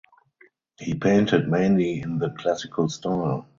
He 0.79 0.95
painted 0.95 1.47
mainly 1.47 1.99
in 2.01 2.17
the 2.17 2.31
Classical 2.31 2.89
style. 2.89 3.47